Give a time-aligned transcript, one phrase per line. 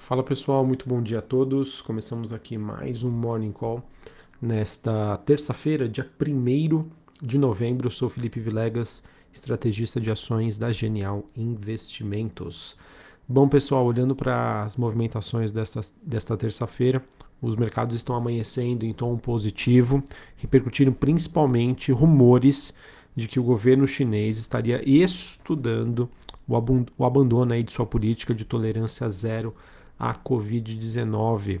[0.00, 1.82] Fala pessoal, muito bom dia a todos.
[1.82, 3.82] Começamos aqui mais um Morning Call
[4.40, 6.84] nesta terça-feira, dia 1
[7.22, 7.86] de novembro.
[7.86, 12.78] Eu sou Felipe Vilegas, estrategista de ações da Genial Investimentos.
[13.28, 17.04] Bom pessoal, olhando para as movimentações desta, desta terça-feira,
[17.40, 20.02] os mercados estão amanhecendo em tom positivo,
[20.38, 22.72] repercutindo principalmente rumores
[23.14, 26.08] de que o governo chinês estaria estudando
[26.48, 29.54] o, abandono aí de sua política de tolerância zero
[30.00, 31.60] à Covid-19.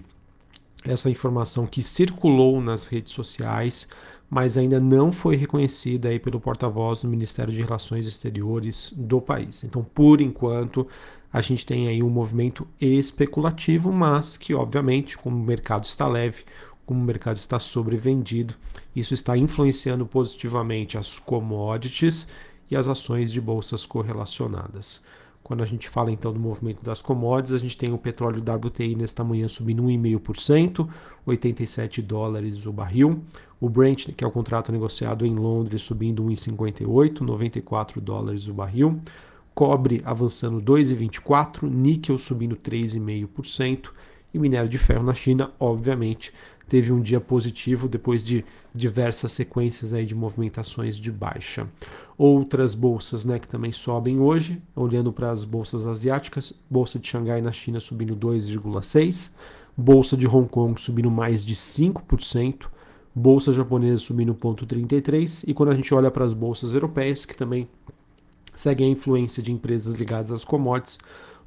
[0.82, 3.86] Essa informação que circulou nas redes sociais,
[4.30, 9.62] mas ainda não foi reconhecida aí pelo porta-voz do Ministério de Relações Exteriores do país.
[9.62, 10.86] Então, por enquanto,
[11.30, 16.44] a gente tem aí um movimento especulativo, mas que, obviamente, como o mercado está leve,
[16.86, 18.54] como o mercado está sobrevendido,
[18.96, 22.26] isso está influenciando positivamente as commodities
[22.70, 25.02] e as ações de bolsas correlacionadas.
[25.42, 28.94] Quando a gente fala então do movimento das commodities, a gente tem o petróleo WTI
[28.94, 30.88] nesta manhã subindo 1,5%,
[31.26, 33.22] 87 dólares o barril.
[33.60, 39.00] O Brent, que é o contrato negociado em Londres, subindo 1,58, 94 dólares o barril.
[39.54, 43.90] Cobre avançando 2,24, níquel subindo 3,5%
[44.32, 46.32] e minério de ferro na China, obviamente,
[46.68, 51.66] teve um dia positivo depois de diversas sequências aí de movimentações de baixa.
[52.16, 57.42] Outras bolsas né, que também sobem hoje, olhando para as bolsas asiáticas, bolsa de Xangai
[57.42, 59.32] na China subindo 2,6%,
[59.76, 62.66] bolsa de Hong Kong subindo mais de 5%,
[63.12, 67.68] bolsa japonesa subindo 0,33%, e quando a gente olha para as bolsas europeias, que também
[68.54, 70.98] seguem a influência de empresas ligadas às commodities,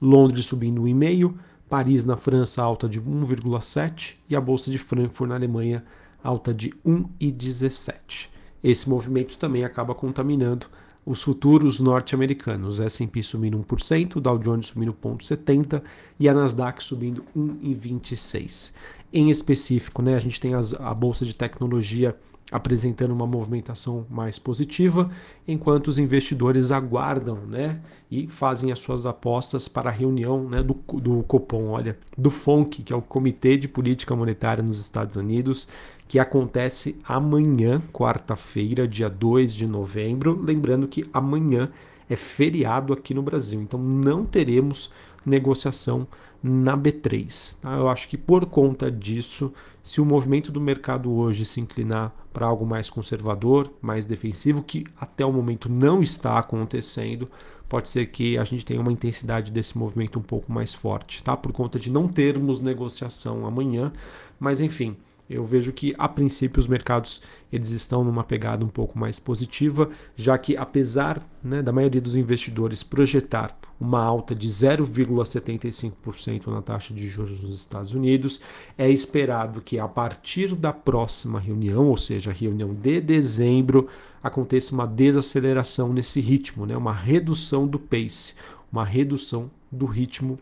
[0.01, 1.33] Londres subindo 1,5%,
[1.73, 5.83] Paris na França alta de 1,7 e a bolsa de Frankfurt na Alemanha
[6.23, 8.27] alta de 1,17.
[8.63, 10.67] Esse movimento também acaba contaminando
[11.03, 15.81] os futuros norte-americanos, S&P subindo 1%, Dow Jones subindo 0,70
[16.19, 18.75] e a Nasdaq subindo 1,26.
[19.11, 22.15] Em específico, né, a gente tem as, a bolsa de tecnologia
[22.51, 25.09] apresentando uma movimentação mais positiva,
[25.47, 27.79] enquanto os investidores aguardam né,
[28.11, 32.83] e fazem as suas apostas para a reunião né, do, do Copom, olha, do FONC,
[32.83, 35.67] que é o Comitê de Política Monetária nos Estados Unidos,
[36.07, 40.39] que acontece amanhã, quarta-feira, dia 2 de novembro.
[40.39, 41.71] Lembrando que amanhã
[42.09, 44.91] é feriado aqui no Brasil, então não teremos
[45.25, 46.07] negociação
[46.41, 47.57] na B3.
[47.61, 47.75] Tá?
[47.75, 52.45] Eu acho que por conta disso, se o movimento do mercado hoje se inclinar para
[52.45, 57.29] algo mais conservador, mais defensivo, que até o momento não está acontecendo,
[57.69, 61.35] pode ser que a gente tenha uma intensidade desse movimento um pouco mais forte, tá?
[61.37, 63.91] Por conta de não termos negociação amanhã,
[64.39, 64.95] mas enfim,
[65.29, 69.89] eu vejo que a princípio os mercados eles estão numa pegada um pouco mais positiva,
[70.15, 76.93] já que apesar né, da maioria dos investidores projetar uma alta de 0,75% na taxa
[76.93, 78.39] de juros nos Estados Unidos,
[78.77, 83.87] é esperado que a partir da próxima reunião, ou seja, a reunião de dezembro,
[84.21, 88.35] aconteça uma desaceleração nesse ritmo, né, uma redução do pace,
[88.71, 90.39] uma redução do ritmo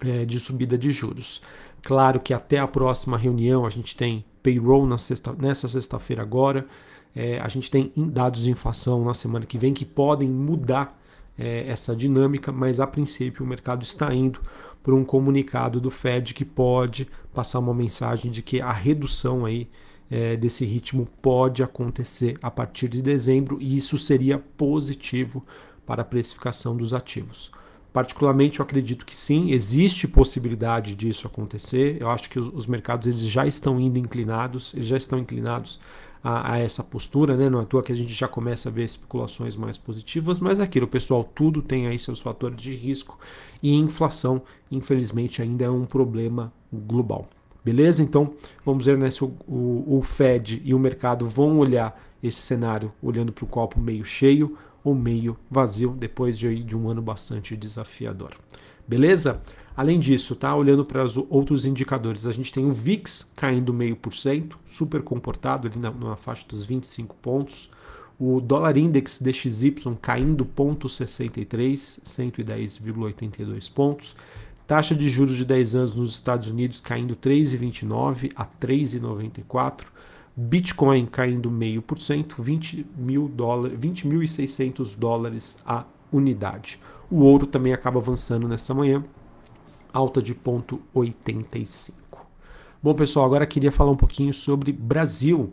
[0.00, 1.40] é, de subida de juros.
[1.82, 6.66] Claro que até a próxima reunião a gente tem payroll na sexta, nessa sexta-feira agora.
[7.14, 10.98] É, a gente tem dados de inflação na semana que vem que podem mudar
[11.38, 14.40] é, essa dinâmica, mas a princípio o mercado está indo
[14.82, 19.68] por um comunicado do Fed que pode passar uma mensagem de que a redução aí
[20.10, 25.44] é, desse ritmo pode acontecer a partir de dezembro e isso seria positivo
[25.84, 27.50] para a precificação dos ativos.
[27.92, 31.96] Particularmente, eu acredito que sim, existe possibilidade disso acontecer.
[31.98, 35.80] Eu acho que os mercados eles já estão indo inclinados, eles já estão inclinados
[36.26, 37.48] a, a, essa postura, né?
[37.48, 40.58] Não é à toa que a gente já começa a ver especulações mais positivas, mas
[40.58, 43.16] é aquilo, pessoal, tudo tem aí seus fatores de risco
[43.62, 47.28] e inflação, infelizmente, ainda é um problema global.
[47.64, 48.02] Beleza?
[48.02, 52.40] Então, vamos ver né, se o, o, o Fed e o mercado vão olhar esse
[52.40, 57.02] cenário olhando para o copo meio cheio ou meio vazio depois de, de um ano
[57.02, 58.30] bastante desafiador.
[58.86, 59.40] Beleza?
[59.76, 63.94] Além disso, tá olhando para os outros indicadores, a gente tem o VIX caindo meio
[63.94, 67.70] por cento, super comportado ali na, na faixa dos 25 pontos.
[68.18, 74.16] O dólar index DXY caindo 0,63, 110,82 pontos.
[74.66, 79.84] Taxa de juros de 10 anos nos Estados Unidos caindo 3,29 a 3,94.
[80.34, 86.80] Bitcoin caindo meio por cento, 20 mil dólares, 20.600 dólares a unidade.
[87.10, 89.04] O ouro também acaba avançando nessa manhã,
[89.96, 91.94] alta de 0,85.
[92.82, 95.52] Bom, pessoal, agora queria falar um pouquinho sobre Brasil.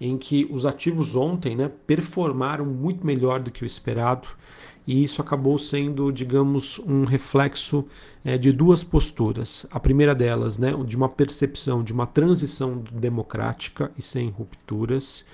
[0.00, 4.26] em que os ativos ontem né, performaram muito melhor do que o esperado
[4.86, 7.86] e isso acabou sendo, digamos, um reflexo
[8.24, 9.64] é, de duas posturas.
[9.70, 15.24] A primeira delas, né, de uma percepção de uma transição democrática e sem rupturas,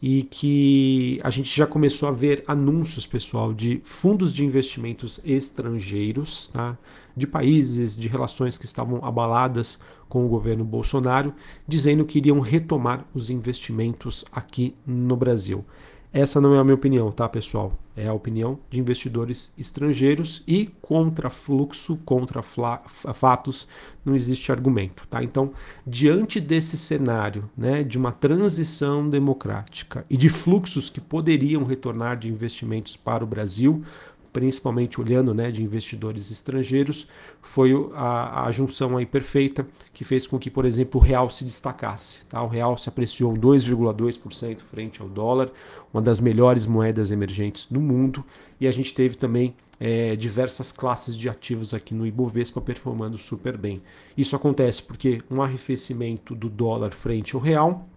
[0.00, 6.48] e que a gente já começou a ver anúncios, pessoal, de fundos de investimentos estrangeiros,
[6.48, 6.76] tá?
[7.16, 9.78] De países, de relações que estavam abaladas
[10.08, 11.34] com o governo Bolsonaro,
[11.66, 15.64] dizendo que iriam retomar os investimentos aqui no Brasil.
[16.12, 17.76] Essa não é a minha opinião, tá, pessoal?
[17.96, 23.66] É a opinião de investidores estrangeiros e contra fluxo, contra fatos,
[24.04, 25.24] não existe argumento, tá?
[25.24, 25.50] Então,
[25.84, 32.28] diante desse cenário, né, de uma transição democrática e de fluxos que poderiam retornar de
[32.28, 33.82] investimentos para o Brasil,
[34.34, 37.06] principalmente olhando né, de investidores estrangeiros,
[37.40, 41.44] foi a, a, junção aí perfeita que fez com que, por exemplo, o real se
[41.44, 42.26] destacasse.
[42.26, 42.42] Tá?
[42.42, 45.52] O real se apreciou 2,2% frente ao dólar,
[45.92, 48.24] uma das melhores moedas emergentes do mundo,
[48.60, 53.56] e a gente teve também é, diversas classes de ativos aqui no Ibovespa performando super
[53.56, 53.80] bem.
[54.18, 57.88] Isso acontece porque um arrefecimento do dólar frente ao real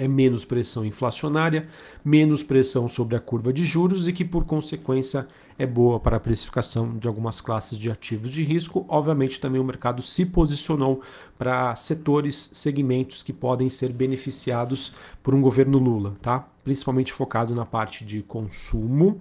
[0.00, 1.68] é menos pressão inflacionária,
[2.02, 6.20] menos pressão sobre a curva de juros e que, por consequência, é boa para a
[6.20, 8.86] precificação de algumas classes de ativos de risco.
[8.88, 11.02] Obviamente, também o mercado se posicionou
[11.36, 16.48] para setores, segmentos que podem ser beneficiados por um governo Lula, tá?
[16.64, 19.20] principalmente focado na parte de consumo,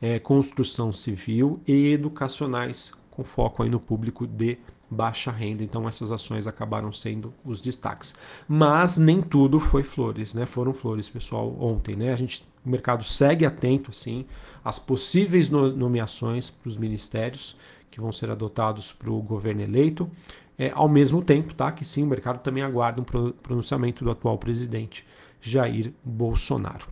[0.00, 4.56] é, construção civil e educacionais, com foco aí no público de
[4.90, 8.14] baixa renda, então essas ações acabaram sendo os destaques.
[8.48, 10.46] Mas nem tudo foi flores, né?
[10.46, 12.12] Foram flores, pessoal, ontem, né?
[12.12, 14.24] A gente, o mercado segue atento, assim,
[14.64, 17.56] às possíveis nomeações para os ministérios
[17.90, 20.10] que vão ser adotados para o governo eleito,
[20.58, 21.70] é, ao mesmo tempo, tá?
[21.70, 25.06] Que sim, o mercado também aguarda um pronunciamento do atual presidente
[25.40, 26.86] Jair Bolsonaro.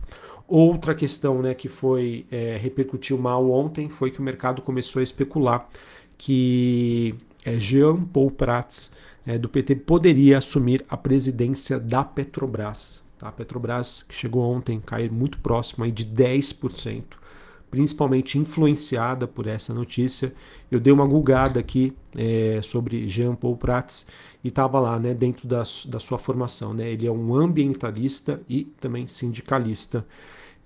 [0.47, 5.03] Outra questão, né, que foi é, repercutiu mal ontem foi que o mercado começou a
[5.03, 5.69] especular
[6.19, 8.91] que é, Jean Paul Prats,
[9.25, 13.03] é, do PT, poderia assumir a presidência da Petrobras.
[13.17, 13.29] Tá?
[13.29, 17.03] A Petrobras, que chegou ontem a cair muito próximo aí de 10%,
[17.71, 20.33] principalmente influenciada por essa notícia.
[20.69, 24.05] Eu dei uma gulgada aqui é, sobre Jean Paul Prats
[24.43, 26.73] e estava lá né, dentro da, da sua formação.
[26.73, 26.91] Né?
[26.91, 30.05] Ele é um ambientalista e também sindicalista.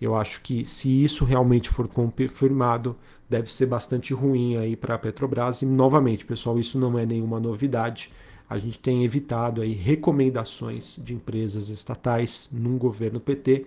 [0.02, 2.98] Eu acho que se isso realmente for confirmado,
[3.34, 5.64] deve ser bastante ruim aí para a Petrobras.
[5.64, 8.12] E novamente, pessoal, isso não é nenhuma novidade.
[8.48, 13.66] A gente tem evitado aí recomendações de empresas estatais num governo PT,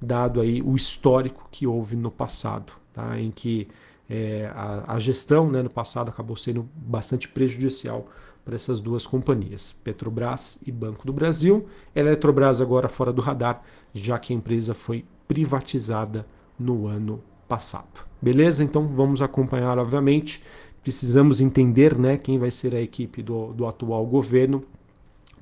[0.00, 3.18] dado aí o histórico que houve no passado, tá?
[3.18, 3.66] em que
[4.08, 8.06] é, a, a, gestão né, no passado acabou sendo bastante prejudicial
[8.44, 11.66] para essas duas companhias, Petrobras e Banco do Brasil.
[11.92, 16.24] Eletrobras agora fora do radar, já que a empresa foi privatizada
[16.56, 18.06] no ano passado.
[18.20, 18.62] Beleza?
[18.62, 20.42] Então vamos acompanhar, obviamente.
[20.82, 24.62] Precisamos entender né, quem vai ser a equipe do, do atual governo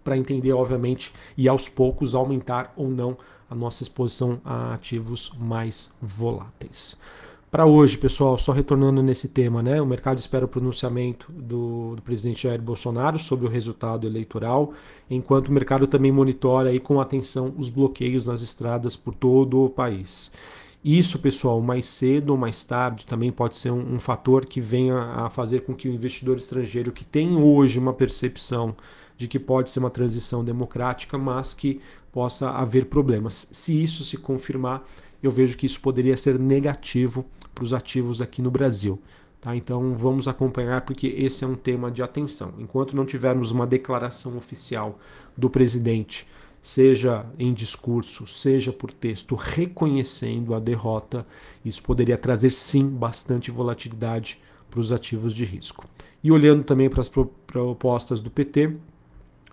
[0.03, 3.17] para entender, obviamente, e aos poucos aumentar ou não
[3.51, 6.97] a nossa exposição a ativos mais voláteis.
[7.51, 9.81] Para hoje, pessoal, só retornando nesse tema, né?
[9.81, 14.75] O mercado espera o pronunciamento do, do, presidente Jair Bolsonaro sobre o resultado eleitoral,
[15.09, 19.71] enquanto o mercado também monitora aí com atenção os bloqueios nas estradas por todo o
[19.71, 20.31] país.
[20.85, 24.97] Isso, pessoal, mais cedo ou mais tarde também pode ser um, um fator que venha
[24.97, 28.77] a fazer com que o investidor estrangeiro que tem hoje uma percepção
[29.17, 31.81] de que pode ser uma transição democrática, mas que
[32.13, 33.49] possa haver problemas.
[33.51, 34.85] Se isso se confirmar,
[35.23, 39.01] eu vejo que isso poderia ser negativo para os ativos aqui no Brasil.
[39.41, 39.57] Tá?
[39.57, 42.55] Então vamos acompanhar porque esse é um tema de atenção.
[42.59, 44.99] Enquanto não tivermos uma declaração oficial
[45.37, 46.27] do presidente
[46.67, 51.25] seja em discurso, seja por texto, reconhecendo a derrota,
[51.65, 55.89] isso poderia trazer sim bastante volatilidade para os ativos de risco.
[56.25, 58.73] E olhando também para as propostas do PT,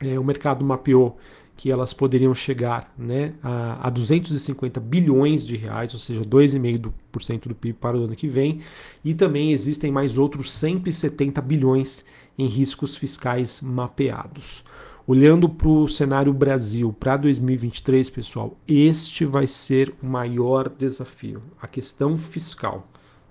[0.01, 1.15] é, o mercado mapeou
[1.55, 7.53] que elas poderiam chegar né, a, a 250 bilhões de reais, ou seja, 2,5% do
[7.53, 8.61] PIB para o ano que vem,
[9.05, 12.07] e também existem mais outros 170 bilhões
[12.39, 14.63] em riscos fiscais mapeados.
[15.05, 21.67] Olhando para o cenário Brasil para 2023, pessoal, este vai ser o maior desafio, a
[21.67, 22.87] questão fiscal.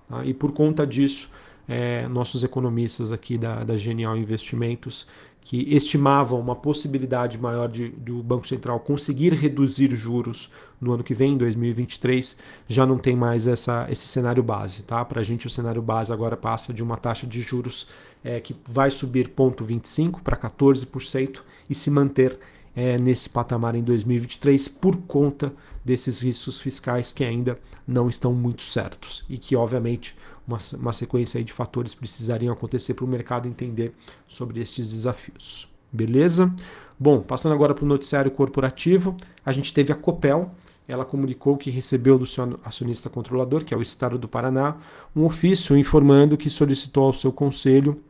[0.07, 0.23] Tá?
[0.23, 1.31] E por conta disso,
[1.67, 5.07] é, nossos economistas aqui da, da Genial Investimentos
[5.43, 11.13] que estimavam uma possibilidade maior de, do Banco Central conseguir reduzir juros no ano que
[11.13, 14.83] vem, em 2023, já não tem mais essa, esse cenário base.
[14.83, 15.03] Tá?
[15.03, 17.87] Para a gente, o cenário base agora passa de uma taxa de juros
[18.23, 22.37] é, que vai subir 0,25% para 14% e se manter
[22.75, 28.63] é, nesse patamar em 2023 por conta desses riscos fiscais que ainda não estão muito
[28.63, 30.15] certos e que, obviamente,
[30.47, 33.93] uma, uma sequência de fatores precisariam acontecer para o mercado entender
[34.27, 35.67] sobre estes desafios.
[35.91, 36.53] Beleza?
[36.99, 40.51] Bom, passando agora para o noticiário corporativo, a gente teve a Copel,
[40.87, 44.77] ela comunicou que recebeu do seu acionista controlador, que é o Estado do Paraná,
[45.15, 48.01] um ofício informando que solicitou ao seu conselho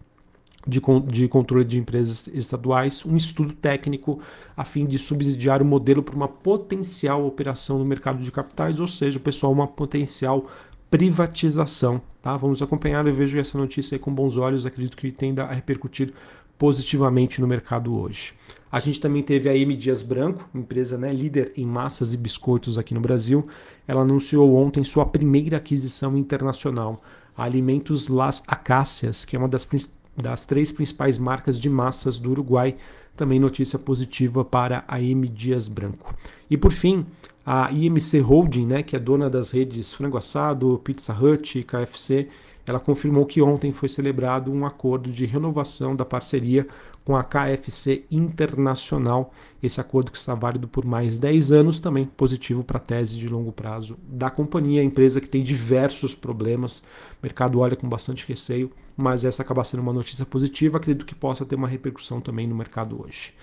[0.67, 4.19] de, de, controle de empresas estaduais um estudo técnico
[4.55, 8.87] a fim de subsidiar o modelo para uma potencial operação no mercado de capitais, ou
[8.87, 10.47] seja, pessoal, uma potencial
[10.93, 11.99] privatização.
[12.21, 12.37] Tá?
[12.37, 16.13] Vamos acompanhar, eu vejo essa notícia com bons olhos, acredito que tenda a repercutir
[16.55, 18.33] positivamente no mercado hoje.
[18.71, 22.77] A gente também teve a M Dias Branco, empresa né, líder em massas e biscoitos
[22.77, 23.47] aqui no Brasil.
[23.87, 27.03] Ela anunciou ontem sua primeira aquisição internacional,
[27.35, 29.67] a Alimentos Las Acácias, que é uma das
[30.15, 32.75] das três principais marcas de massas do Uruguai.
[33.15, 36.13] Também notícia positiva para a M Dias Branco.
[36.49, 37.03] E por fim,
[37.45, 42.29] a IMC Holding, né, que é dona das redes Frango Assado, Pizza Hut e KFC,
[42.65, 46.65] ela confirmou que ontem foi celebrado um acordo de renovação da parceria
[47.03, 49.33] com a KFC Internacional.
[49.61, 53.27] Esse acordo que está válido por mais 10 anos, também positivo para a tese de
[53.27, 56.79] longo prazo da companhia, empresa que tem diversos problemas.
[56.79, 60.77] O mercado olha com bastante receio, mas essa acaba sendo uma notícia positiva.
[60.77, 63.33] Acredito que possa ter uma repercussão também no mercado hoje.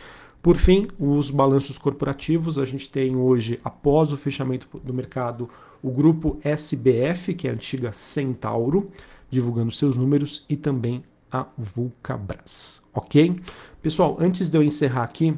[0.43, 2.59] Por fim, os balanços corporativos.
[2.59, 5.49] A gente tem hoje, após o fechamento do mercado,
[5.83, 8.91] o grupo SBF, que é a antiga Centauro,
[9.31, 13.39] divulgando seus números, e também a Vulcabras, ok?
[13.81, 15.35] Pessoal, antes de eu encerrar aqui,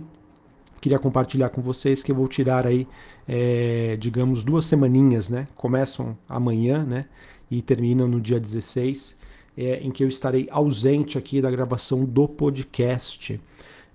[0.80, 2.88] queria compartilhar com vocês que eu vou tirar aí,
[3.28, 5.46] é, digamos, duas semaninhas, né?
[5.54, 7.06] Começam amanhã, né?
[7.50, 9.20] E terminam no dia 16,
[9.56, 13.38] é, em que eu estarei ausente aqui da gravação do podcast.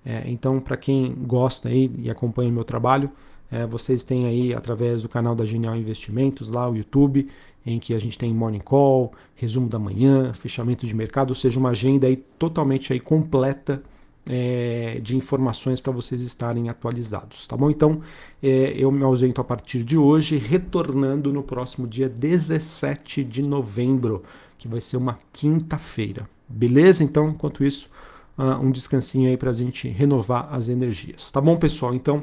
[0.08, 3.10] É, então, para quem gosta aí e acompanha o meu trabalho,
[3.52, 7.28] é, vocês têm aí através do canal da Genial Investimentos, lá o YouTube,
[7.66, 11.60] em que a gente tem Morning Call, resumo da manhã, fechamento de mercado, ou seja,
[11.60, 13.82] uma agenda aí totalmente aí completa
[14.26, 17.70] é, de informações para vocês estarem atualizados, tá bom?
[17.70, 18.00] Então,
[18.42, 24.22] é, eu me ausento a partir de hoje, retornando no próximo dia 17 de novembro,
[24.56, 27.04] que vai ser uma quinta-feira, beleza?
[27.04, 27.90] Então, enquanto isso,
[28.38, 31.94] uh, um descansinho aí para a gente renovar as energias, tá bom, pessoal?
[31.94, 32.22] Então,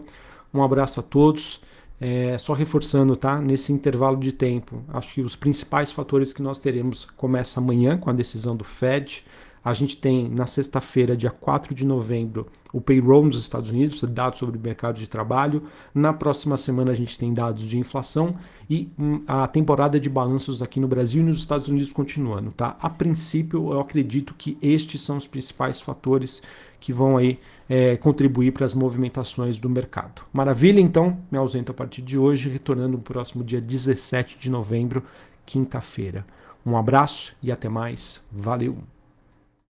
[0.53, 1.62] um abraço a todos.
[2.00, 3.39] É, só reforçando, tá?
[3.39, 8.10] Nesse intervalo de tempo, acho que os principais fatores que nós teremos começa amanhã com
[8.10, 9.24] a decisão do Fed.
[9.65, 14.38] A gente tem na sexta-feira, dia 4 de novembro, o payroll nos Estados Unidos, dados
[14.38, 15.63] sobre o mercado de trabalho.
[15.91, 18.36] Na próxima semana a gente tem dados de inflação
[18.69, 22.77] e hum, a temporada de balanços aqui no Brasil e nos Estados Unidos continuando, tá?
[22.79, 26.43] A princípio, eu acredito que estes são os principais fatores
[26.79, 30.22] que vão aí é, contribuir para as movimentações do mercado.
[30.31, 35.03] Maravilha, então, me ausento a partir de hoje, retornando no próximo dia 17 de novembro,
[35.43, 36.24] quinta-feira.
[36.63, 38.24] Um abraço e até mais.
[38.31, 38.95] Valeu!